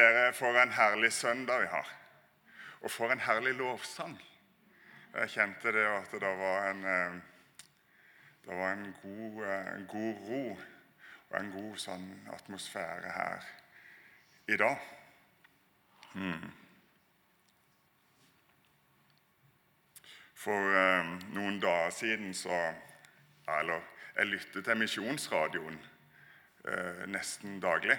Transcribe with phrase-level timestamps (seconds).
[0.00, 1.88] Dere, for en herlig søndag vi har.
[2.80, 4.20] Og for en herlig lovsang.
[5.14, 7.16] Jeg kjente det at det var en, eh,
[8.46, 10.44] det var en, god, eh, en god ro
[11.30, 13.44] og en god sånn atmosfære her
[14.48, 14.86] i dag.
[16.14, 16.46] Hmm.
[20.34, 22.72] For eh, noen dager siden så
[23.58, 23.82] Eller
[24.16, 25.76] jeg lyttet til Misjonsradioen
[26.68, 27.98] eh, nesten daglig.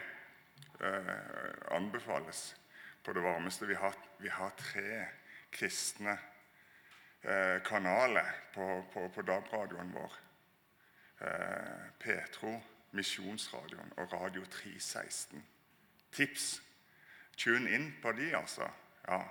[0.82, 2.56] Eh, anbefales
[3.04, 3.66] på det varmeste.
[3.66, 5.06] Vi har, vi har tre
[5.52, 6.18] kristne
[7.22, 10.14] eh, kanaler på, på, på DAB-radioen vår.
[11.22, 12.56] Eh, Petro,
[12.92, 15.44] Misjonsradioen og Radio 316.
[16.12, 16.62] Tips!
[17.38, 18.68] Tune inn på de, altså.
[19.08, 19.22] Ja.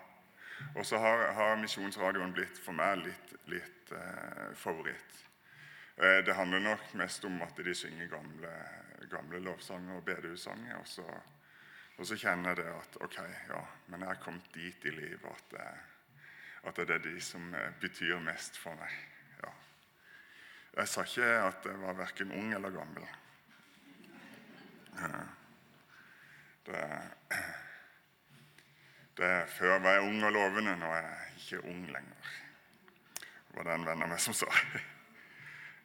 [0.75, 5.19] Og så har, har Misjonsradioen blitt for meg litt, litt eh, favoritt.
[5.97, 8.55] Eh, det handler nok mest om at de synger gamle,
[9.11, 10.79] gamle lovsanger og bedehussanger.
[12.01, 13.17] Og så, kjenner jeg det at ok,
[13.51, 13.59] ja,
[13.93, 15.57] men jeg har kommet dit i livet at,
[16.71, 18.95] at det er de som eh, betyr mest for meg.
[19.43, 19.51] Ja.
[20.79, 23.05] Jeg sa ikke at jeg var verken ung eller gammel.
[26.71, 26.81] Det,
[29.21, 32.35] det Før var jeg ung og lovende, nå er jeg ikke ung lenger.
[33.21, 34.49] Det var det en venn av meg som sa.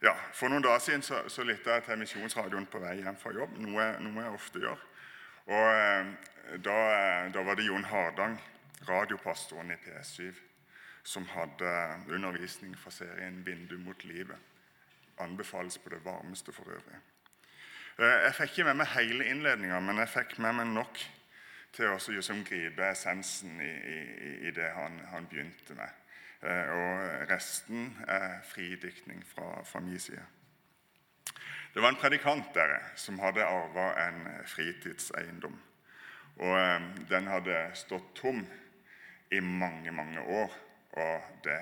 [0.03, 3.36] Ja, For noen dager siden så, så lytta jeg til Misjonsradioen på vei hjem fra
[3.36, 4.91] jobb, noe, noe jeg ofte gjør.
[5.45, 6.05] Og eh,
[6.65, 6.77] da,
[7.33, 8.38] da, var det Jon Hardang,
[8.89, 10.33] radiopastoren i PS7,
[11.03, 11.71] som hadde
[12.09, 14.41] undervisning fra serien 'Vindu mot livet'.
[15.17, 16.97] Anbefales på det varmeste for øvrig.
[17.99, 20.97] Eh, jeg fikk ikke med meg hele innledninga, men jeg fikk med meg nok
[21.75, 24.02] til å liksom, gripe essensen i, i,
[24.47, 26.02] i det han, han begynte med.
[26.43, 30.23] Eh, og resten er fridiktning fra, fra min side.
[31.75, 35.57] Det var en predikant der som hadde arva en fritidseiendom.
[36.39, 38.45] Og eh, Den hadde stått tom
[39.31, 40.53] i mange, mange år,
[40.91, 41.57] og det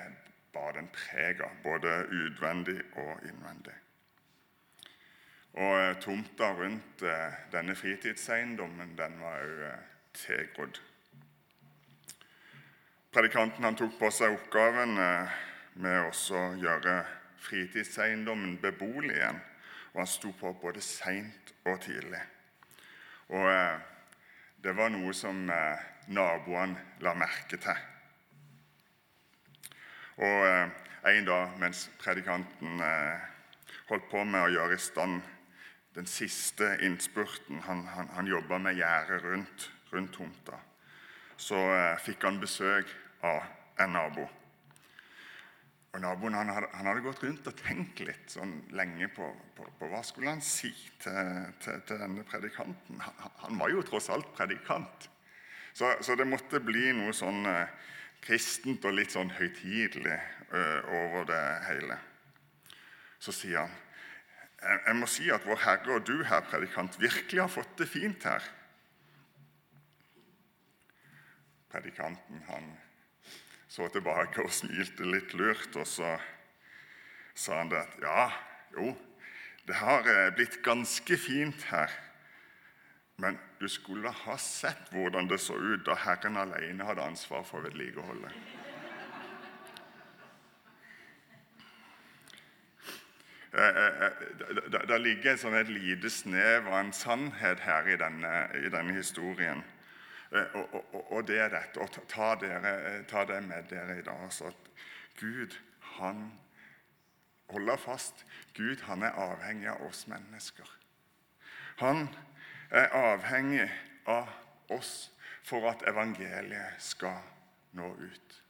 [0.54, 3.74] bar den preg av, både utvendig og innvendig.
[5.58, 7.02] Og eh, Tomta rundt
[7.50, 10.78] denne fritidseiendommen den var òg tilgrodd.
[13.10, 15.34] Predikanten han tok på seg oppgaven eh,
[15.82, 16.94] med å gjøre
[17.48, 19.42] fritidseiendommen beboelig igjen.
[19.94, 22.20] Og han sto på både seint og tidlig.
[23.32, 23.76] Og eh,
[24.64, 27.82] det var noe som eh, naboene la merke til.
[30.14, 30.44] Og
[31.10, 32.78] en dag mens predikanten
[33.88, 35.16] holdt på med å gjøre i stand
[35.96, 40.60] den siste innspurten Han, han, han jobba med gjerdet rundt, rundt tomta.
[41.36, 41.58] Så
[42.06, 42.94] fikk han besøk
[43.26, 43.42] av
[43.82, 44.28] en nabo.
[45.94, 49.66] Og Naboen han hadde, han hadde, gått rundt og tenkt litt sånn lenge på, på,
[49.78, 52.98] på hva skulle han si til, til, til denne predikanten.
[52.98, 55.06] Han, han, var jo tross alt predikant.
[55.74, 57.70] Så, så det måtte bli noe sånn eh,
[58.26, 62.00] kristent og litt sånn høytidelig eh, over det hele.
[63.22, 63.80] Så sier han
[64.64, 68.24] jeg, må si at Vår Herre og du, herr predikant, virkelig har fått det fint
[68.24, 68.44] her.
[71.68, 72.70] Predikanten han
[73.74, 75.74] så tilbake og smilte litt lurt.
[75.74, 76.14] Og så
[77.34, 78.26] sa han det at ja,
[78.76, 78.92] jo,
[79.66, 81.90] det har eh, blitt ganske fint her.
[83.18, 87.66] Men du skulle ha sett hvordan det så ut da Herren alene hadde ansvar for
[87.66, 88.34] vedlikeholdet.
[93.54, 98.70] Eh, eh, det ligger sånn et lite snev av en sannhet her i denne, i
[98.70, 99.62] denne historien.
[100.34, 100.56] Eh,
[101.10, 101.80] og, det er dette.
[101.80, 104.24] Og ta, dere, eh, ta, det med dere i dag.
[104.24, 104.70] Altså at
[105.20, 106.32] Gud, han
[107.50, 108.26] holder fast.
[108.54, 110.70] Gud, han er avhengig av oss mennesker.
[111.78, 112.08] Han
[112.70, 113.68] er avhengig
[114.06, 114.30] av
[114.74, 115.12] oss
[115.44, 117.20] for at evangeliet skal
[117.72, 118.40] nå ut.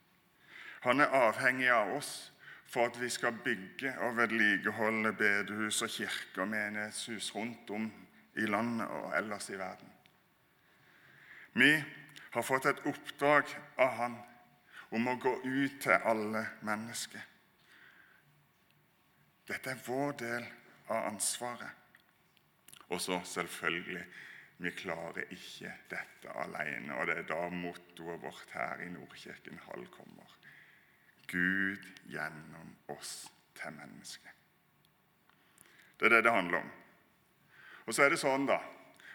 [0.84, 2.12] Han er avhengig av oss
[2.69, 7.91] for at vi skal bygge og vedlikeholde bedehus og kirker og menighetshus rundt om
[8.37, 9.94] i landet og ellers i verden.
[11.56, 11.84] Vi
[12.30, 14.16] har fått et oppdrag av Han
[14.95, 17.22] om å gå ut til alle mennesker.
[19.47, 20.47] Dette er vår del
[20.91, 21.71] av ansvaret.
[22.91, 24.03] Og så selvfølgelig
[24.65, 26.97] vi klarer ikke dette alene.
[26.98, 30.34] Og det er da mottoet vårt her i Nordkirken Hall kommer.
[31.30, 33.28] Gud gjennom oss
[33.59, 34.33] til mennesket.
[35.98, 36.72] Det er det det handler om.
[37.86, 38.59] Og så er det sånn da,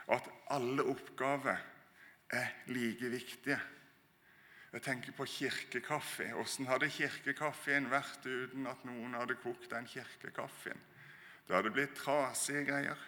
[0.08, 1.60] at alle oppgaver
[2.30, 3.60] er like viktige.
[4.70, 6.28] Jeg tenker på kirkekaffe.
[6.30, 10.78] Hvordan hadde kirkekaffen vært uten at noen hadde kokt den kirkekaffen?
[11.48, 13.00] Det hadde blitt trasige greier.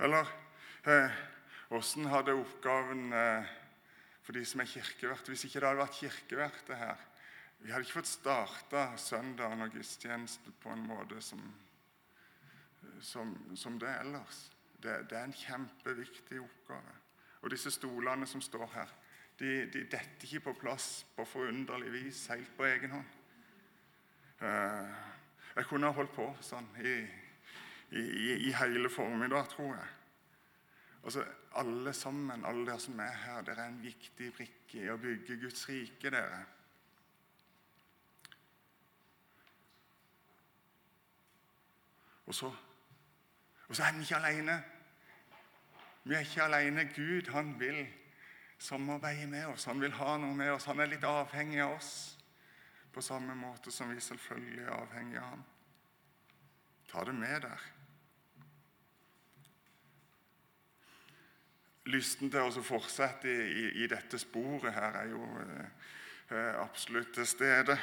[0.00, 0.28] Eller
[0.84, 1.16] eh,
[2.12, 3.56] hadde oppgaven eh,
[4.20, 7.06] for de som er kirkevert, hvis ikke det hadde vært kirkeverte her
[7.60, 11.42] Vi hadde ikke fått starta søndagen og gudstjenesten på en måte som,
[13.04, 14.46] som, som det ellers.
[14.80, 16.94] Det, det, er en kjempeviktig oppgave.
[17.40, 18.90] Og disse stolene som står her,
[19.40, 23.16] de, de detter ikke på plass på forunderlig vis helt på egen hånd.
[24.40, 24.98] Eh,
[25.56, 26.94] jeg kunne ha holdt på sånn i,
[27.96, 28.04] i,
[28.48, 29.96] i hele formiddag, tror jeg.
[31.00, 31.24] Altså,
[31.56, 35.40] Alle sammen, alle dere som er her, dere er en viktig brikke i å bygge
[35.40, 36.10] Guds rike.
[36.12, 36.44] dere.
[42.30, 42.52] Og så,
[43.66, 44.60] og så er den ikke alene.
[46.02, 46.88] Vi er ikke alene.
[46.94, 47.86] Gud han vil
[48.58, 49.64] samarbeide med oss.
[49.64, 50.68] Han vil ha noe med oss.
[50.70, 51.92] Han er litt avhengig av oss,
[52.92, 55.44] på samme måte som vi selvfølgelig er avhengig av ham.
[56.90, 57.68] Ta det med der.
[61.90, 67.26] Lysten til å fortsette i, i, i, dette sporet her er jo eh, absolutt til
[67.26, 67.78] stede.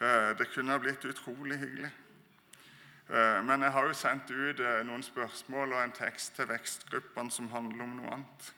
[0.00, 1.90] Eh, det kunne ha blitt utrolig hyggelig.
[3.10, 7.32] Eh, men jeg har jo sendt ut eh, noen spørsmål og en tekst til vekstgruppene
[7.34, 8.50] som handler om noe annet.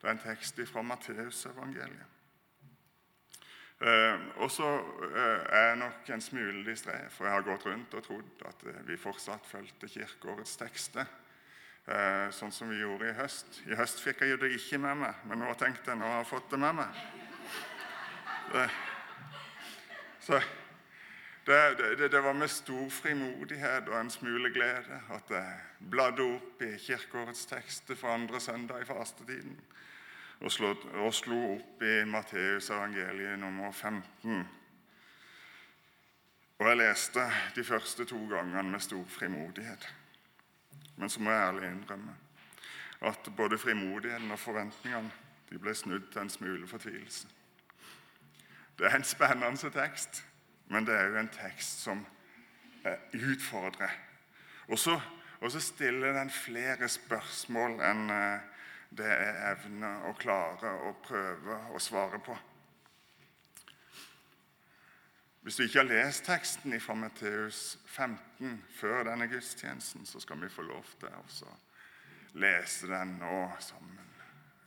[0.00, 2.14] Det er en tekst fra Matteusevangeliet.
[3.78, 4.70] Eh, og så
[5.12, 8.96] er jeg nok en smule distré, for jeg har gått rundt og trodd at vi
[8.98, 11.16] fortsatt fulgte kirkeårets tekster.
[12.36, 13.62] Sånn som vi gjorde i høst.
[13.64, 16.28] I høst fikk jeg det ikke med meg, men nå tenkte jeg nå har jeg
[16.34, 16.98] fått det med meg.
[20.26, 20.36] Så
[21.48, 25.54] det, det, det, var med stor frimodighet og en smule glede at jeg
[25.90, 29.56] bladde opp i kirkeårets tekster for andre søndag i fastetiden
[30.40, 34.44] og slo, og slo opp i Matteus evangeliet nummer 15.
[36.58, 37.24] Og jeg leste
[37.56, 39.88] de første to gangene med stor frimodighet.
[40.96, 42.14] Men så må jeg ærlig innrømme
[43.00, 45.10] at både frimodigheten og forventningene
[45.50, 47.28] de ble snudd til en smule fortvilelse.
[48.78, 50.27] Det er en spennende tekst
[50.68, 52.04] men det er jo en tekst som
[52.84, 53.94] eh, utfordrer.
[54.68, 55.00] Og så,
[55.60, 58.54] stiller den flere spørsmål enn eh,
[58.90, 62.36] det er evne å klare å prøve å svare på.
[65.44, 70.50] Hvis du ikke har lest teksten fra Matteus 15 før denne gudstjenesten, så skal vi
[70.52, 71.08] få lov til
[71.48, 71.54] å
[72.40, 74.10] lese den nå sammen.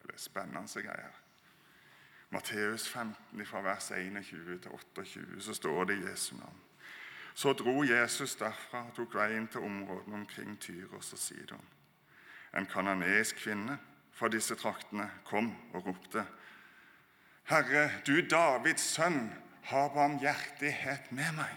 [0.02, 1.21] Det er spennende greier.
[2.32, 6.62] Matteus 15, fra vers 21 til 28, så står det i Jesu navn.
[7.34, 11.64] Så dro Jesus derfra og tok veien til områdene omkring Tyros og Sidon.
[12.58, 13.78] En kananeisk kvinne
[14.16, 16.26] fra disse traktene kom og ropte.
[17.52, 19.32] Herre, du Davids sønn,
[19.72, 21.54] ha barmhjertighet med meg.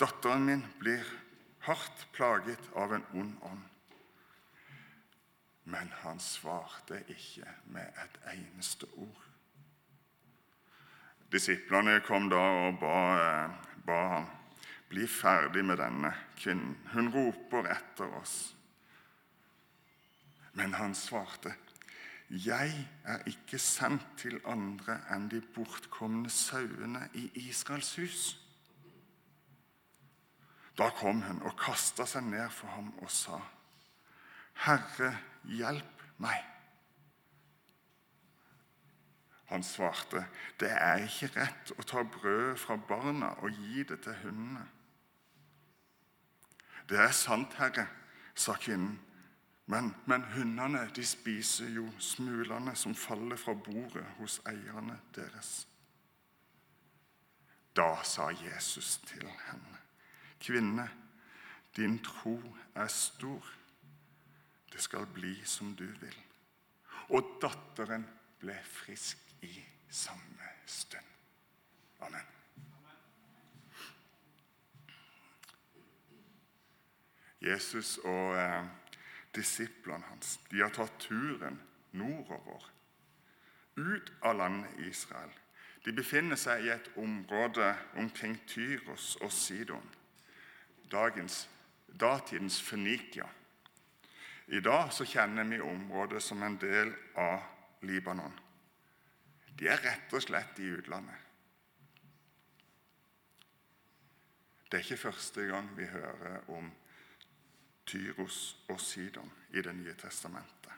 [0.00, 1.04] Datteren min blir
[1.68, 3.62] hardt plaget av en ond ånd.
[5.64, 9.20] Men han svarte ikke med et eneste ord.
[11.32, 12.96] Disiplene kom da og ba,
[13.86, 14.32] ba han
[14.94, 16.76] bli ferdig med denne kvinnen.
[16.92, 18.54] Hun roper etter oss.
[20.52, 21.54] Men han svarte,
[22.30, 28.38] 'Jeg er ikke sendt til andre enn de bortkomne sauene i Israels hus.'
[30.78, 33.38] Da kom hun og kasta seg ned for ham og sa,
[34.54, 36.44] 'Herre, hjelp meg.'
[39.44, 40.26] Han svarte,
[40.60, 44.68] 'Det er ikke rett å ta brødet fra barna og gi det til hundene.'
[46.88, 47.86] 'Det er sant, Herre',
[48.34, 49.00] sa kvinnen.
[49.66, 55.68] Men, men hundene de spiser jo smulene som faller fra bordet hos eierne deres.
[57.76, 59.78] Da sa Jesus til henne,
[60.40, 60.90] 'Kvinne,
[61.76, 62.42] din tro
[62.74, 63.63] er stor.'
[64.74, 66.16] Det skal bli som du vil.
[67.14, 68.02] Og datteren
[68.42, 69.52] ble frisk i
[69.86, 71.06] samme stund.
[72.02, 72.26] Amen.
[77.44, 78.64] Jesus og eh,
[79.36, 81.60] disiplene hans de har tatt turen
[81.94, 82.66] nordover,
[83.76, 85.30] ut av landet Israel.
[85.84, 89.86] De befinner seg i et område omkring Tyros og Sidon,
[90.90, 91.44] dagens,
[91.86, 93.28] datidens Fønikia.
[94.46, 97.40] I dag så kjenner vi området som en del av
[97.80, 98.32] Libanon.
[99.56, 101.20] De er rett og slett i utlandet.
[104.68, 106.68] Det er ikke første gang vi hører om
[107.86, 110.72] Tyros og Sidon i Det nye testamentet.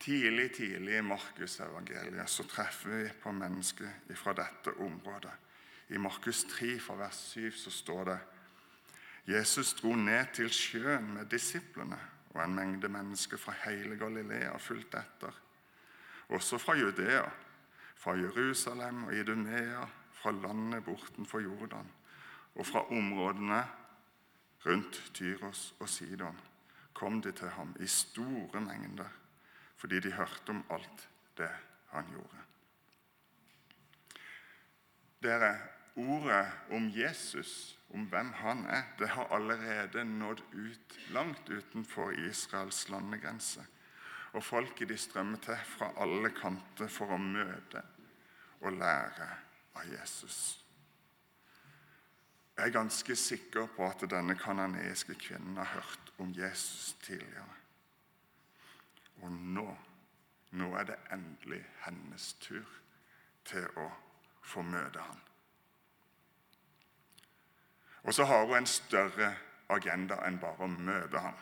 [0.00, 5.32] Tidlig tidlig i Markusevangeliet så treffer vi på mennesker fra dette området.
[5.88, 8.18] I Markus 3, fra vers 7, så står det
[9.26, 11.98] Jesus dro ned til sjøen med disiplene
[12.30, 15.40] og en mengde mennesker fra hele Galilea fulgte etter.
[16.28, 17.24] Også fra Judea,
[17.96, 21.90] fra Jerusalem og Idumea, fra landet bortenfor Jordan
[22.54, 23.64] og fra områdene
[24.66, 26.40] rundt Tyros og Sidon
[26.94, 29.08] kom de til ham i store mengder
[29.76, 31.08] fordi de hørte om alt
[31.38, 31.50] det
[31.90, 32.42] han gjorde.
[35.22, 35.56] Dere,
[35.96, 42.88] Ordet om Jesus, om hvem han er, det har allerede nådd ut langt utenfor Israels
[42.88, 43.66] landegrense.
[44.32, 47.82] Og folket de strømmer til fra alle kanter for å møte
[48.60, 49.28] og lære
[49.74, 50.60] av Jesus.
[52.56, 57.56] Jeg er ganske sikker på at denne kanoniske kvinnen har hørt om Jesus tidligere.
[59.22, 59.66] Og nå,
[60.50, 62.68] nå er det endelig hennes tur
[63.48, 63.88] til å
[64.44, 65.29] få møte ham.
[68.02, 69.34] Og så har hun en større
[69.68, 71.36] agenda enn bare å møte ham.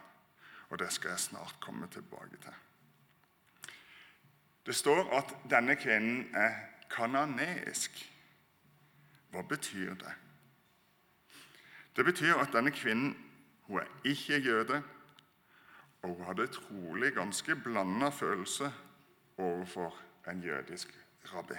[0.69, 2.57] Og det skal jeg snart komme tilbake til.
[4.67, 6.59] Det står at denne kvinnen er
[6.93, 8.03] kananeisk.
[9.33, 10.13] Hva betyr det?
[11.97, 13.15] Det betyr at denne kvinnen
[13.69, 14.83] hun er ikke jøde,
[16.03, 18.73] og hun hadde trolig ganske blanda følelse
[19.39, 19.97] overfor
[20.31, 20.95] en jødisk
[21.35, 21.59] rabbi.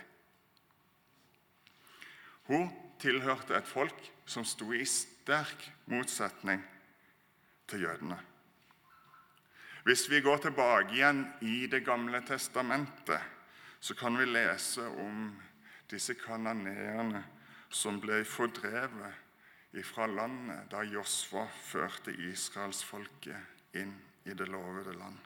[2.50, 6.62] Hun tilhørte et folk som sto i sterk motsetning
[7.70, 8.18] til jødene.
[9.84, 13.22] Hvis vi går tilbake igjen i Det gamle testamentet,
[13.80, 15.32] så kan vi lese om
[15.90, 17.24] disse kananeerne
[17.70, 23.94] som ble fordrevet fra landet da Josfa førte israelsfolket inn
[24.26, 25.18] i det lovede land.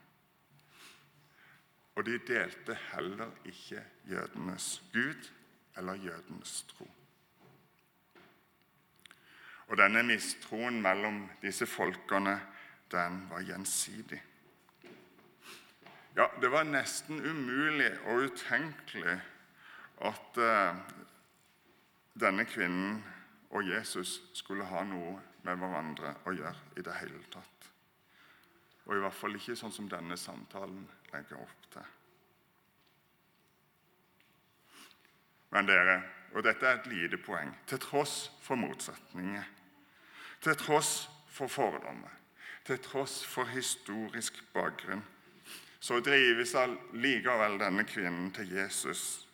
[1.96, 5.32] Og de delte heller ikke jødenes gud
[5.77, 6.88] eller jødenes tro.
[9.67, 12.36] Og denne mistroen mellom disse folkene,
[12.91, 14.20] den var gjensidig.
[16.15, 19.15] Ja, det var nesten umulig og utenkelig
[20.05, 20.82] at eh,
[22.22, 23.00] denne kvinnen
[23.50, 27.70] og Jesus skulle ha noe med hverandre å gjøre i det hele tatt.
[28.86, 31.91] Og i hvert fall ikke sånn som denne samtalen legger opp til.
[35.53, 36.00] Men dere,
[36.34, 39.44] og dette er et lite poeng, til tross for motsetninger,
[40.42, 42.12] til tross for fordommer,
[42.66, 45.04] til tross for historisk bakgrunn,
[45.84, 46.56] så drives
[46.96, 49.28] likevel denne kvinnen til Jesus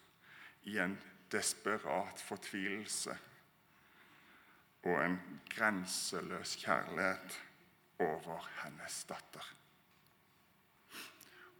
[0.65, 0.97] i en
[1.31, 3.13] desperat fortvilelse
[4.87, 5.19] og en
[5.51, 7.37] grenseløs kjærlighet
[7.99, 9.45] over hennes datter.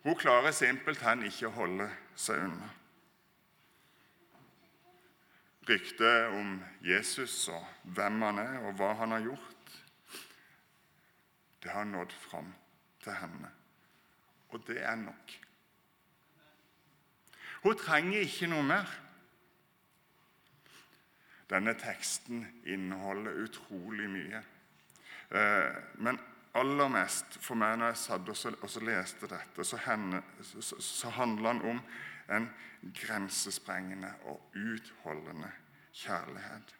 [0.03, 2.69] Hun klarer simpelthen ikke å holde seg unna.
[5.69, 9.75] Ryktet om Jesus og hvem han er, og hva han har gjort,
[11.63, 12.49] det har nådd fram
[13.03, 13.51] til henne.
[14.49, 15.35] Og det er nok.
[17.63, 18.89] Hun trenger ikke noe mer.
[21.49, 24.41] Denne teksten inneholder utrolig mye.
[25.29, 26.19] Eh, men
[26.57, 30.23] aller mest for meg når jeg satt og leste dette, så, henne,
[31.17, 31.81] handler den om
[32.29, 32.49] en
[32.95, 35.51] grensesprengende og utholdende
[35.93, 36.75] kjærlighet.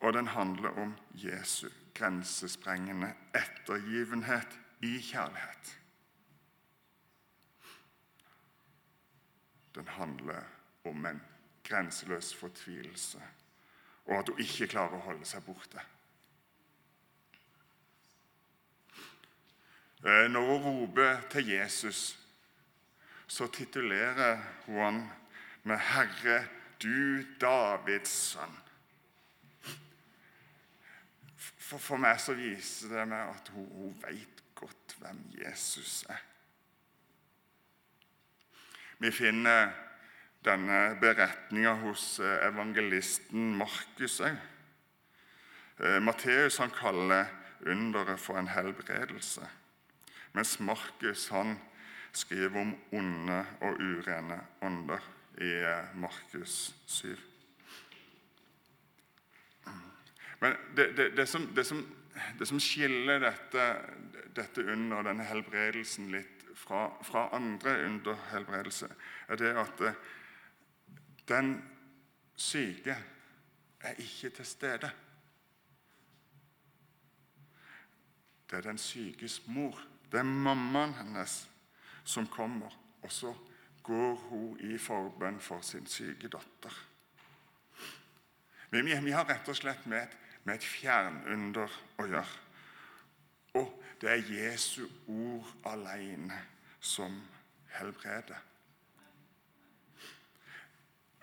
[0.00, 5.78] Og den handler om Jesu grensesprengende ettergivenhet i kjærlighet.
[9.74, 10.42] Den handler
[10.84, 11.22] om en
[11.64, 13.22] grenseløs fortvilelse
[14.04, 15.82] og at hun ikke klarer å holde seg borte.
[20.02, 22.18] Eh, når hun roper til Jesus,
[23.32, 25.10] så titulerer hun han
[25.62, 26.44] med 'Herre,
[26.82, 28.58] du Davids sønn'.
[31.38, 36.20] For, for meg så viser det meg at hun, hun vet godt hvem Jesus er.
[38.98, 39.72] Vi finner
[40.44, 44.36] denne beretninga hos eh, evangelisten Markus òg.
[46.04, 47.26] Matteus han kaller
[47.66, 49.48] underet for en helbredelse.
[50.32, 51.56] Mens Markus han
[52.12, 55.04] skriver om onde og urene ånder
[55.40, 57.16] i eh, Markus 7.
[60.40, 61.82] Men det, det, det, som, som,
[62.38, 63.66] det som, skiller dette,
[64.36, 68.90] dette under, denne helbredelsen, litt fra, fra andre underhelbredelse,
[69.28, 70.02] er det at eh,
[71.28, 71.54] den
[72.36, 72.98] syke
[73.82, 74.90] er ikke til stede.
[78.50, 79.78] Det er den sykes mor
[80.12, 81.48] det er mammaen hennes
[82.04, 83.34] som kommer, og så
[83.82, 86.74] går hun i forbønn for sin syke datter.
[88.70, 92.38] Vi, vi har rett og slett med et, med et fjernunder å gjøre.
[93.60, 96.38] Og det er Jesu ord alene
[96.80, 97.18] som
[97.76, 98.38] helbreder.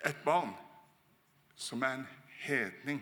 [0.06, 0.54] Et barn
[1.56, 2.08] som er en
[2.40, 3.02] hedning,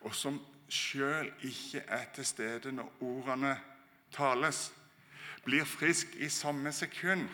[0.00, 0.38] og som
[0.70, 3.56] sjøl ikke er til stede når ordene
[4.14, 4.70] tales,
[5.44, 7.28] blir frisk i samme sekund.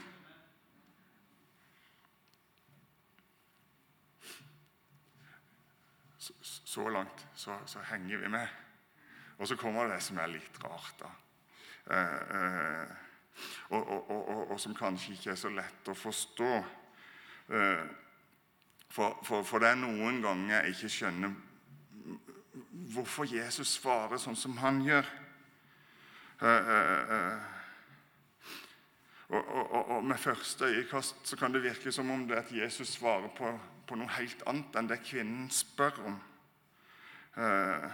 [6.66, 8.48] Så, langt så, så, henger vi med.
[9.38, 11.10] Og så kommer det som er litt rart, da.
[11.86, 12.94] Eh, eh,
[13.68, 16.52] og, og, og, og, som kanskje ikke er så lett å forstå.
[17.48, 17.84] Eh,
[18.88, 21.34] for, for, for, det er noen ganger jeg ikke skjønner
[22.94, 25.08] hvorfor Jesus svarer sånn som han gjør.
[26.42, 27.55] Eh, eh, eh.
[29.28, 32.52] Og, og, og, Med første øyekast så kan det virke som om det er at
[32.52, 36.20] Jesus svarer på, på noe helt annet enn det kvinnen spør om.
[37.36, 37.88] Eh,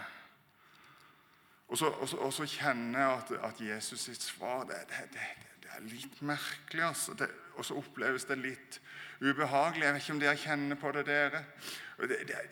[1.68, 5.06] og, så, og, så, og, så, kjenner jeg at, at Jesus sitt svar det, det,
[5.14, 5.30] det,
[5.64, 6.84] det er litt merkelig.
[6.90, 7.16] Altså.
[7.56, 8.80] og så oppleves det litt
[9.22, 9.86] ubehagelig.
[9.86, 11.44] Jeg vet ikke om dere kjenner på det, dere.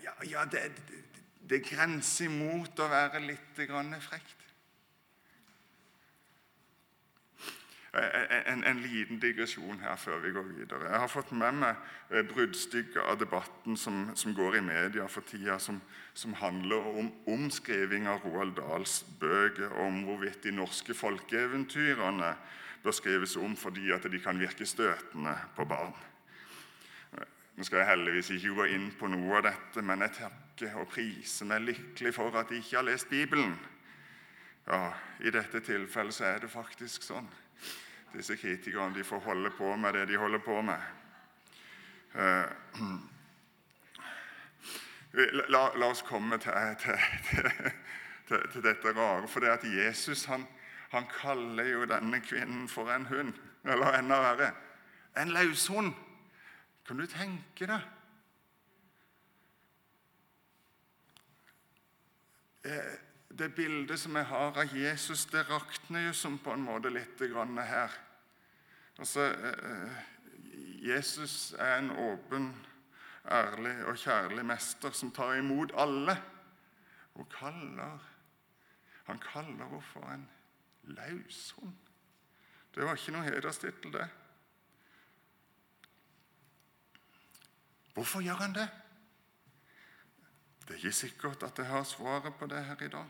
[0.04, 3.60] ja, ja det, grenser imot å være litt
[4.00, 4.39] frekt.
[8.00, 10.88] En, en, liten digresjon her før vi går videre.
[10.88, 15.26] Jeg har fått med meg eh, bruddstykket av debatten som, som, går i media for
[15.26, 15.80] tida, som,
[16.14, 22.32] som handler om omskriving av Roald Dahls bøker, om hvorvidt de norske folkeeventyrene
[22.84, 25.92] bør skrives om fordi at de kan virke støtende på barn.
[27.56, 30.88] Nå skal jeg heldigvis ikke gå inn på noe av dette, men jeg takker og
[30.94, 33.52] priser meg lykkelig for at de ikke har lest Bibelen.
[34.64, 37.28] Ja, I dette tilfellet så er det faktisk sånn
[38.14, 40.80] disse kritikerne de får holde på med det de holder på med.
[42.14, 42.44] Eh,
[45.48, 46.52] la, la oss komme til,
[46.82, 46.98] til,
[48.28, 49.28] til, til, dette rare.
[49.28, 50.46] For det at Jesus han,
[50.90, 53.32] han kaller jo denne kvinnen for en hund.
[53.64, 54.52] Eller enda verre
[55.16, 55.94] en løshund.
[56.86, 57.80] Kan du tenke deg?
[62.64, 62.94] Eh,
[63.30, 67.20] det bildet som jeg har av Jesus, det rakner jo som på en måte litt
[67.20, 67.90] her.
[68.98, 69.92] Altså, eh,
[70.88, 72.66] Jesus er en åpen,
[73.30, 76.16] ærlig og kjærlig mester som tar imot alle.
[77.14, 77.98] Og kaller
[79.04, 80.28] Han kaller henne for en
[80.82, 81.74] løshund.
[82.74, 84.06] Det var ikke noe hederstittel, det.
[87.94, 88.68] Hvorfor gjør han det?
[90.60, 93.08] Det er ikke sikkert at jeg har svaret på det her i dag.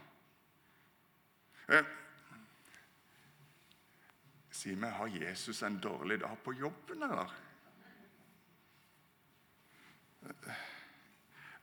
[4.60, 7.30] Si meg, har Jesus en dårlig dag på jobben, eller?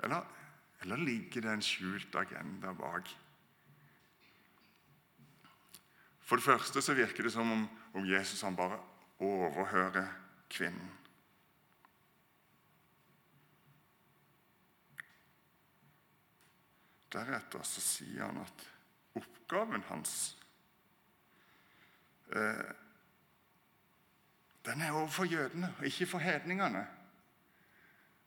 [0.04, 0.24] Eller,
[0.82, 3.12] eller ligger det en skjult agenda bak?
[6.26, 8.80] For det første så virker det som om, om Jesus han bare
[9.22, 10.10] overhører
[10.50, 10.90] kvinnen.
[17.14, 18.66] Deretter så sier han at
[19.22, 20.18] oppgaven hans
[22.34, 22.68] eh,
[24.68, 26.88] Den er overfor jødene, ikke for hedningene.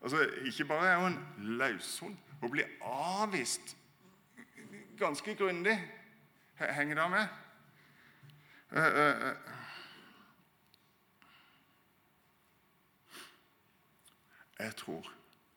[0.02, 3.76] Altså, Ikke bare er hun løshund, hun blir avvist
[4.98, 5.92] ganske grundig.
[6.56, 7.26] Henger det med?
[8.72, 9.36] Eh, eh, eh.
[14.58, 15.12] Jeg tror,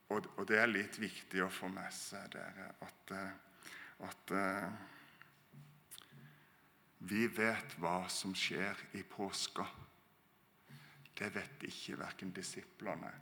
[0.08, 3.12] og det er litt viktig å få med seg dere, at,
[4.08, 4.32] at
[7.04, 9.66] vi vet hva som skjer i påska.
[11.14, 13.12] Det vet ikke verken disiplene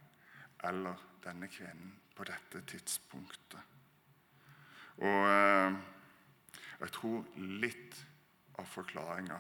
[0.65, 3.61] eller denne kvinnen på dette tidspunktet.
[5.03, 5.77] Og eh,
[6.83, 7.29] jeg tror
[7.63, 8.01] litt
[8.61, 9.39] av forklaringa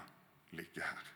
[0.56, 1.10] ligger her.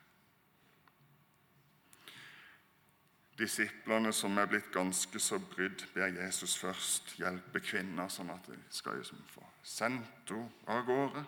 [3.36, 8.56] Disiplene som er blitt ganske så brydd, ber Jesus først hjelpe kvinner, sånn at de
[8.72, 11.24] skal liksom få sendt henne av gårde.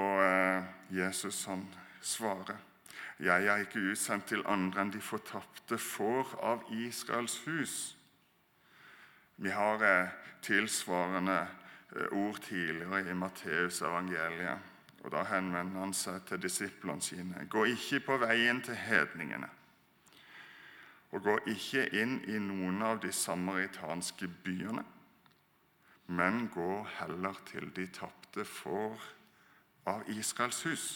[0.00, 1.66] Og eh, Jesus han
[2.00, 2.56] svarer,
[3.20, 7.96] 'Jeg er ikke utsendt til andre enn de fortapte får av Israels hus.'
[9.36, 10.08] Vi har eh,
[10.42, 11.48] tilsvarende
[11.96, 14.58] eh, ord tidligere i Matteus evangeliet.
[15.04, 17.46] Og Da henvender han seg til disiplene sine.
[17.48, 19.48] Gå ikke på veien til hedningene,
[21.10, 24.84] og gå ikke inn i noen av de samaritanske byene,
[26.06, 29.00] men gå heller til de tapte får
[29.86, 30.86] av Israels hus.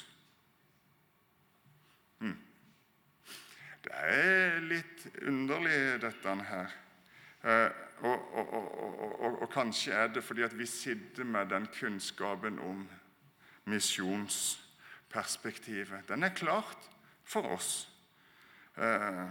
[3.85, 6.73] Det er litt underlig, dette her.
[7.44, 7.68] Eh,
[8.05, 12.88] og, og, og, og, kanskje er det fordi at vi sitter med den kunnskapen om
[13.68, 16.09] misjonsperspektivet.
[16.09, 16.90] Den er klart
[17.25, 17.88] for oss.
[18.77, 19.29] Eh,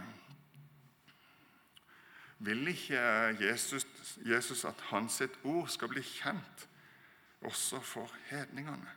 [2.38, 2.98] vil ikke
[3.40, 3.86] Jesus,
[4.26, 6.68] Jesus at hans ord skal bli kjent
[7.40, 8.90] også for hedningene?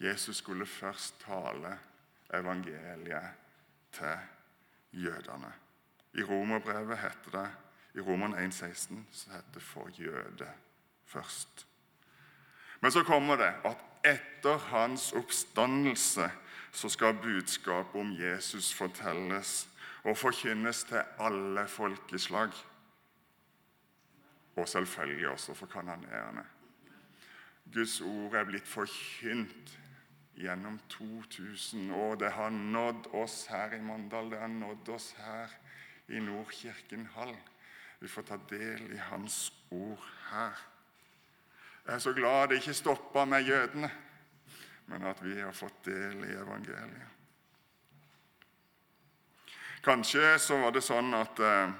[0.00, 1.78] Jesus skulle først tale
[2.34, 3.30] evangeliet
[3.92, 4.18] til
[4.92, 5.52] jødene.
[6.14, 7.50] I romerbrevet heter det
[7.94, 10.52] i Romerne 1,16 så heter det 'for jøde'
[11.04, 11.66] først.
[12.80, 16.30] Men så kommer det at etter hans oppstandelse
[16.72, 19.68] så skal budskapet om Jesus fortelles
[20.04, 22.50] og forkynnes til alle folkeslag.
[24.56, 26.46] Og selvfølgelig også for kanoneerne.
[27.74, 29.78] Guds ord er blitt forkynt
[30.38, 32.16] gjennom 2000 år.
[32.16, 35.50] Det har nådd oss her i Mandal, det har nådd oss her
[36.06, 37.36] i Nordkirken Hall.
[37.98, 40.54] Vi får ta del i Hans ord her.
[41.86, 43.90] Jeg er så glad det ikke stoppa med jødene,
[44.86, 47.14] men at vi har fått del i evangeliet.
[49.82, 51.70] Kanskje så var det sånn at, eh,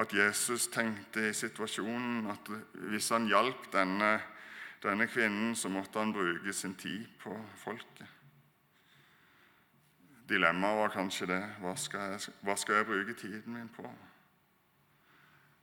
[0.00, 2.48] at Jesus tenkte i situasjonen at
[2.88, 4.20] hvis han hjalp denne,
[4.82, 8.08] denne kvinnen, så måtte han bruke sin tid på folket.
[10.28, 13.84] Dilemmaet var kanskje det hva skal, jeg, hva skal jeg bruke tiden min på?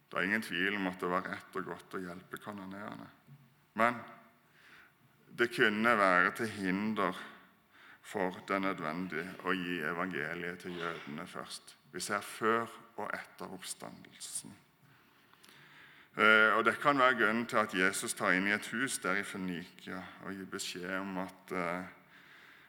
[0.09, 3.09] Det er ingen tvil om at det var rett og godt å hjelpe kanoneerne.
[3.79, 3.99] Men
[5.39, 7.17] det kunne være til hinder
[8.09, 11.75] for det nødvendige å gi evangeliet til jødene først.
[11.93, 12.65] Vi ser før
[12.97, 14.53] og etter oppstandelsen.
[16.17, 19.15] Eh, og Det kan være grunnen til at Jesus tar inn i et hus der
[19.15, 21.83] i Fønikia og gir beskjed om at eh,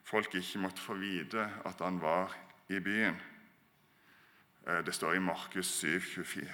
[0.05, 2.37] folk ikke måtte få vite at han var
[2.68, 3.16] i byen.
[4.66, 6.46] Eh, det står i Markus 7, 24.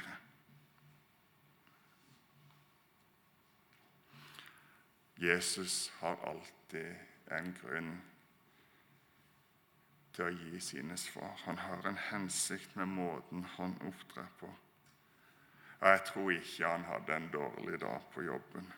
[5.18, 6.94] Jesus har alltid
[7.32, 7.94] en grunn
[10.12, 11.34] til å gi sine svar.
[11.44, 14.52] Han har en hensikt med måten han opptrer på.
[15.80, 18.72] Jeg tror ikke han hadde en dårlig dag på jobben.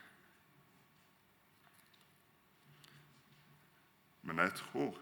[4.23, 4.99] Men jeg tror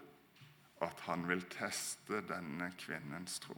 [0.81, 3.57] at han vil teste denne kvinnens tro.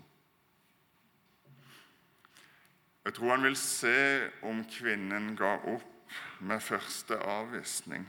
[3.05, 8.07] Jeg tror han vil se om kvinnen ga opp med første avvisning.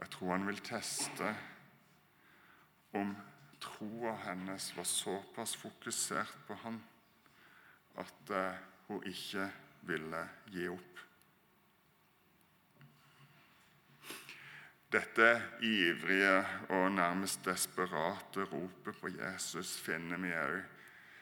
[0.00, 1.34] Jeg tror han vil teste
[2.92, 3.12] om
[3.60, 6.80] troa hennes var såpass fokusert på ham
[7.98, 9.46] at eh, hun ikke
[9.88, 11.04] ville gi opp.
[14.90, 15.30] Dette
[15.62, 16.36] ivrige
[16.74, 20.60] og nærmest desperate ropet på Jesus finner vi òg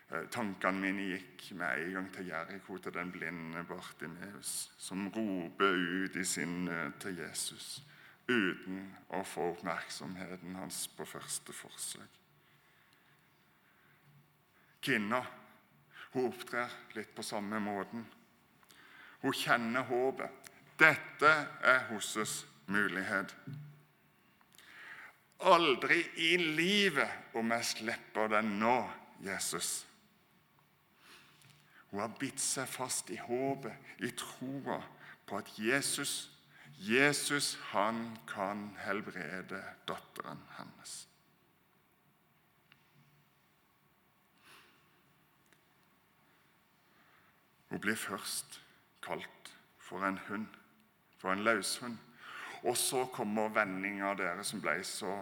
[0.09, 5.74] Eh, tankene mine gikk med en gang til Jeriko, til den blinde Bartimeus, som roper
[5.76, 7.83] ut i sin nød til Jesus
[8.28, 12.16] uten å få oppmerksomheten hans på første forsøk.
[14.85, 15.20] Kvinna
[16.18, 18.02] hun opptrer litt på samme måten.
[19.22, 20.50] Hun kjenner håpet.
[20.78, 21.31] Dette
[21.62, 23.35] er hennes mulighet.
[25.46, 28.81] Aldri i livet om jeg slipper den nå,
[29.22, 29.85] Jesus.
[31.90, 34.81] Hun har bitt seg fast i håpet, i troa
[35.26, 36.31] på at Jesus,
[36.78, 41.07] Jesus han kan helbrede datteren hennes.
[47.68, 48.61] Hun blir først
[49.02, 50.46] kalt for en hund,
[51.18, 51.98] for en løshund.
[52.62, 55.12] Og så kommer vendinga dere som ble så,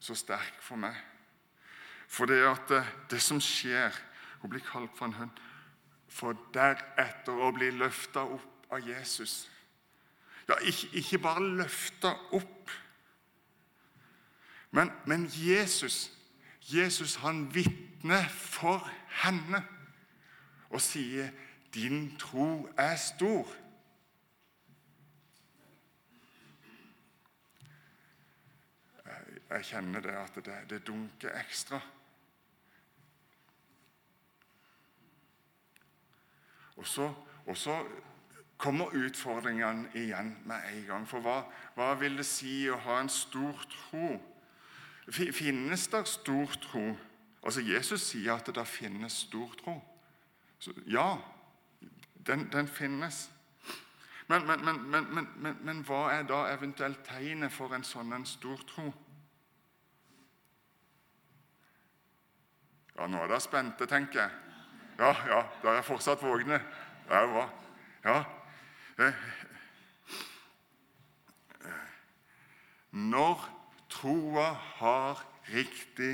[0.00, 0.96] så sterk for meg.
[2.10, 3.94] For det at det, det som skjer
[4.40, 5.40] Hun blir kalt for en hund
[6.10, 9.44] for deretter å bli løfta opp av Jesus.
[10.48, 12.72] Ja, ikke, ikke bare løfta opp,
[14.70, 16.12] men, men, Jesus
[16.70, 18.84] Jesus han vitner for
[19.24, 19.64] henne
[20.70, 21.30] og sier
[21.74, 23.56] 'Din tro er stor'.
[29.50, 31.80] Jeg kjenner det at det, det dunker ekstra.
[36.76, 37.14] Og så,
[37.46, 37.86] og så
[38.56, 41.08] kommer utfordringene igjen med en gang.
[41.08, 41.42] For hva,
[41.74, 44.20] hva, vil det si å ha en stor tro?
[45.10, 46.84] Finnes det stor tro?
[47.42, 49.80] Altså Jesus sier at det finnes stor tro.
[50.60, 51.16] Så, ja,
[52.26, 53.30] den, den finnes.
[54.28, 58.84] Men, men, men, men, hva er da eventuelt tegnet for en sånn en stor tro?
[62.94, 64.30] Ja, nå er dere spente, tenker jeg.
[65.00, 66.60] Ja, ja, da er jeg fortsatt vågne.
[67.08, 67.46] Det er bra.
[68.04, 68.18] Ja.
[72.92, 73.48] Når
[73.90, 76.12] troa har riktig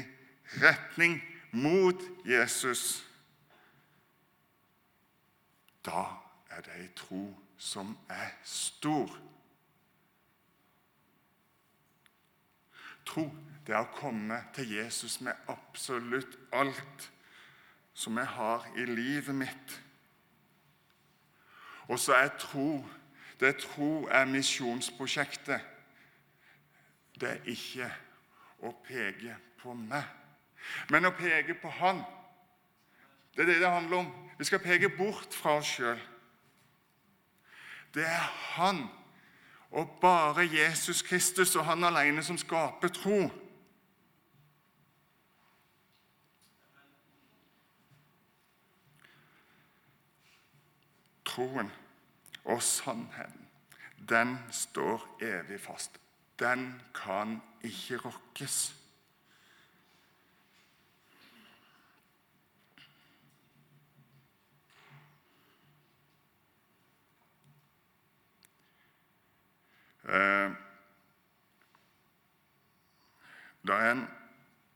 [0.63, 1.19] retning
[1.51, 3.03] mot Jesus,
[5.87, 6.05] da
[6.51, 7.25] er det ei tro
[7.59, 9.11] som er stor.
[13.07, 13.31] Tro,
[13.67, 17.11] det er å komme til Jesus med absolutt alt
[17.95, 19.81] som jeg har i livet mitt.
[21.89, 22.85] Og så er tro
[23.41, 25.61] Det tro er misjonsprosjektet.
[27.21, 27.89] Det er ikke
[28.65, 30.05] å peke på meg,
[30.89, 32.01] men å peke på Han.
[33.37, 34.13] Det er det det handler om.
[34.39, 36.01] Vi skal peke bort fra oss sjøl.
[37.95, 38.87] Det er Han
[39.71, 43.19] og bare Jesus Kristus og Han alene som skaper tro.
[51.25, 51.73] Troen
[52.45, 53.49] og sannheten,
[54.09, 56.01] den står evig fast.
[56.39, 58.86] Den kan ikke rokkes.
[73.67, 74.05] Det er en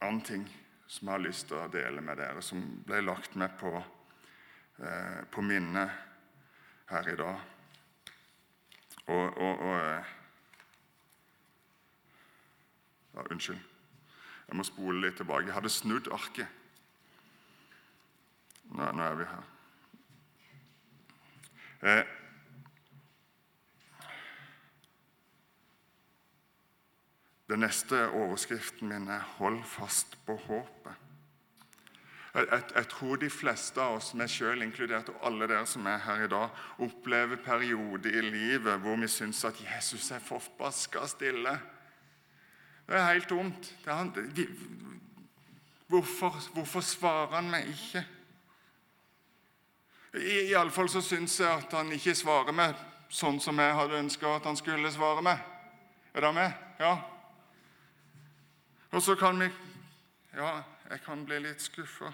[0.01, 0.45] annen ting
[0.91, 3.71] som jeg har lyst til å dele med dere, som ble lagt med på,
[4.83, 5.93] eh, på minnet
[6.91, 7.39] her i dag.
[9.07, 10.11] Og, og, og eh,
[13.13, 13.61] ja, Unnskyld.
[14.47, 15.47] Jeg må spole litt tilbake.
[15.47, 16.59] Jeg hadde snudd arket.
[18.71, 19.47] Nå, nå er vi her.
[21.81, 22.03] Eh,
[27.51, 30.95] Den neste overskriften min er 'Hold fast på håpet'.
[32.33, 35.85] Jeg, jeg, jeg, tror de fleste av oss, meg sjøl inkludert, og alle dere som
[35.85, 41.03] er her i dag, opplever perioder i livet hvor vi syns at Jesus er forbaska
[41.07, 41.59] stille.
[42.87, 43.75] Det er helt tomt.
[45.87, 48.07] Hvorfor, hvorfor svarer han meg ikke?
[50.13, 54.37] I, Iallfall så syns jeg at han ikke svarer meg sånn som jeg hadde ønska
[54.37, 55.39] at han skulle svare meg.
[56.15, 56.69] Er dere med?
[56.79, 57.10] Ja?
[58.91, 59.49] Og så kan vi
[60.33, 62.11] Ja, jeg kan bli litt skuffa.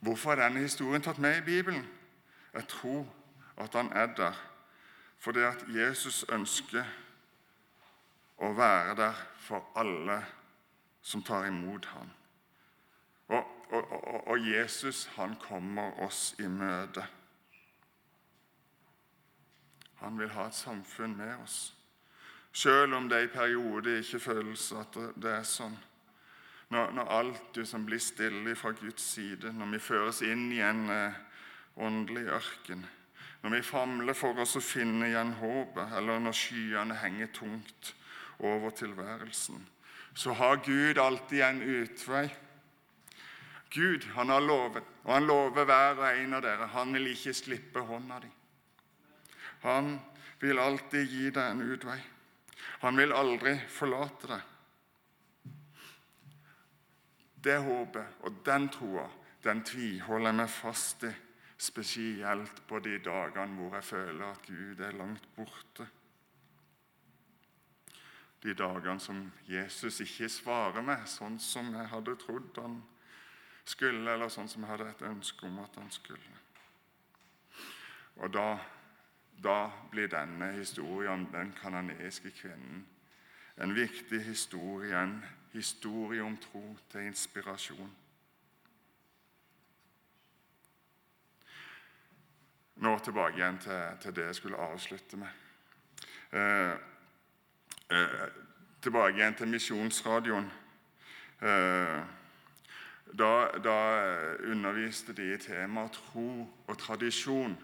[0.00, 1.88] Hvorfor er denne historien tatt med i Bibelen?
[2.52, 3.06] Jeg tror
[3.56, 4.44] at han er der
[5.18, 6.84] fordi at Jesus ønsker
[8.38, 10.20] å være der for alle
[11.02, 12.10] som tar imot ham.
[13.28, 17.02] Og, og, og, og Jesus, han kommer oss i møte.
[20.00, 21.74] Han vil ha et samfunn med oss.
[22.52, 25.76] Selv om det i perioder ikke føles at det er sånn.
[26.68, 30.60] Når, når alt du som blir stille fra Guds side, når vi føres inn i
[30.60, 31.20] en eh,
[31.80, 32.84] åndelig ørken,
[33.42, 37.94] når vi famler for oss å finne igjen håpet, eller når skyene henger tungt
[38.44, 39.62] over tilværelsen,
[40.18, 42.26] så har Gud alltid en utvei.
[43.70, 47.36] Gud han har lovet, og han lover hver og en av dere, han vil ikke
[47.36, 48.30] slippe hånda di.
[49.62, 49.98] Han
[50.40, 51.98] vil alltid gi deg en utvei.
[52.84, 54.54] Han vil aldri forlate deg.
[57.42, 59.06] Det håpet og den troa,
[59.42, 61.12] den tviholder jeg meg fast i,
[61.58, 65.86] spesielt på de dagene hvor jeg føler at Gud er langt borte.
[68.42, 72.78] De dagene som Jesus ikke svarer meg sånn som jeg hadde trodd han
[73.66, 76.42] skulle, eller sånn som jeg hadde et ønske om at han skulle.
[78.22, 78.46] Og da
[79.42, 82.86] da blir denne historien om den kanadiske kvinnen
[83.60, 87.90] en viktig historie, en historie om tro til inspirasjon.
[92.76, 95.28] Nå tilbake igjen til, til det jeg skulle avslutte med.
[96.32, 96.72] Eh,
[97.90, 98.28] eh,
[98.82, 100.50] tilbake igjen til Misjonsradioen.
[101.42, 101.98] Eh,
[103.18, 103.32] da,
[103.64, 103.78] da
[104.52, 107.58] underviste de i temaet tro og tradisjon.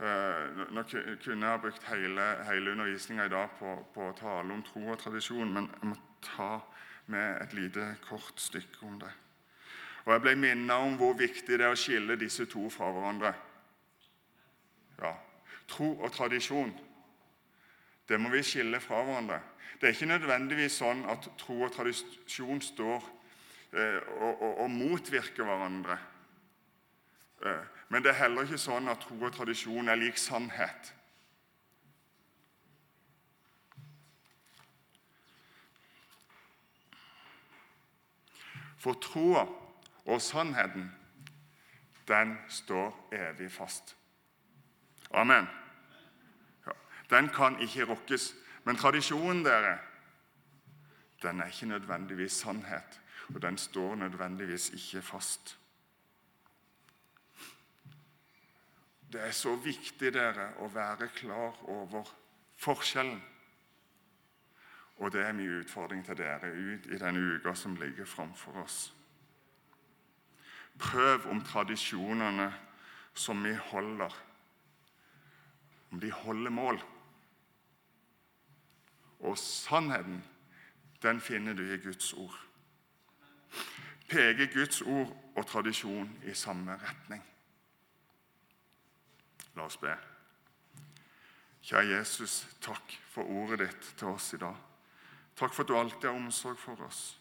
[0.00, 4.54] Eh, nå kunne jeg ha brukt hele, hele undervisninga i dag på, på, å tale
[4.54, 6.48] om tro og tradisjon, men jeg må ta
[7.12, 9.12] med et lite, kort stykke om det.
[10.04, 13.32] Og Jeg ble minnet om hvor viktig det er å skille disse to fra hverandre.
[14.98, 15.14] Ja,
[15.68, 16.74] Tro og tradisjon,
[18.08, 19.38] det må vi skille fra hverandre.
[19.80, 23.06] Det er ikke nødvendigvis sånn at tro og tradisjon står
[23.72, 25.96] eh, og, og, og motvirker hverandre.
[27.48, 30.88] Eh, men det er heller ikke sånn at tro og tradisjon er lik sannhet.
[38.82, 39.46] For troa
[40.04, 40.90] Og sannheten,
[42.08, 43.94] den står evig fast.
[45.14, 45.46] Amen.
[46.66, 46.74] Ja,
[47.10, 48.34] den kan ikke rokkes.
[48.64, 49.78] Men tradisjonen, dere,
[51.22, 53.00] den er ikke nødvendigvis sannhet.
[53.34, 55.58] Og den står nødvendigvis ikke fast.
[59.14, 62.08] Det er så viktig dere, å være klar over
[62.58, 63.20] forskjellen.
[64.98, 68.78] Og det er min utfordring til dere ut i den uka som ligger framfor oss.
[70.82, 72.48] Prøv om tradisjonene
[73.14, 74.16] som vi holder,
[75.92, 76.80] om de holder mål.
[79.20, 80.24] Og sannheten,
[81.02, 82.34] den finner du i Guds ord.
[84.08, 87.22] Peker Guds ord og tradisjon i samme retning?
[89.56, 89.92] La oss be.
[91.64, 94.56] Kjære Jesus, takk for ordet ditt til oss i dag.
[95.34, 97.16] Takk for at du alltid har omsorg for oss,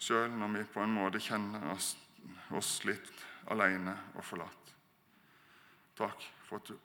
[0.00, 1.92] sjøl når vi på en måte kjenner oss,
[2.54, 4.72] oss litt alene og forlatt.
[5.98, 6.78] Takk for at du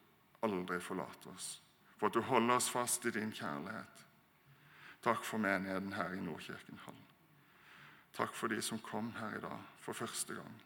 [0.45, 1.55] aldri forlater oss,
[1.97, 4.03] for at du holder oss fast i din kjærlighet.
[5.03, 7.09] Takk for menigheten her i Nordkirkenhallen.
[8.13, 10.62] Takk for de som kom her i dag for første gang.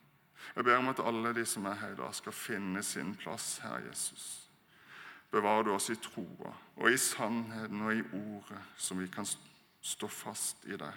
[0.55, 3.57] Jeg ber om at alle de som er her i dag, skal finne sin plass
[3.63, 4.49] her, Jesus.
[5.31, 9.27] Bevar du oss i troa og i sannheten og i ordet, som vi kan
[9.81, 10.93] stå fast i det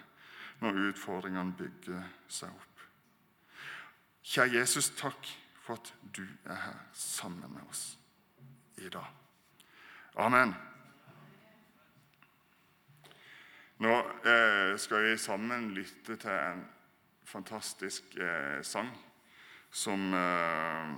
[0.60, 2.82] når utfordringene bygger seg opp.
[4.22, 5.28] Kjære Jesus, takk
[5.64, 7.98] for at du er her sammen med oss
[8.76, 9.08] i dag.
[10.20, 10.54] Amen.
[13.80, 13.94] Nå
[14.28, 16.66] eh, skal vi sammen lytte til en
[17.24, 18.90] fantastisk eh, sang
[19.70, 20.92] som eh,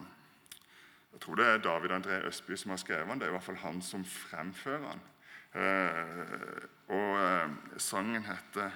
[1.13, 3.21] Jeg tror det er David André Østby som har skrevet den.
[3.21, 5.03] Det er i hvert fall han som fremfører den.
[5.63, 8.71] Eh, og eh, sangen heter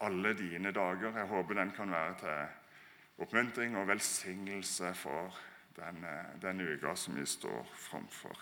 [0.00, 1.18] 'Alle dine dager'.
[1.18, 2.46] Jeg håper den kan være til
[3.18, 5.38] oppmuntring og velsignelse for
[5.76, 8.36] denne, denne uka som vi står framfor.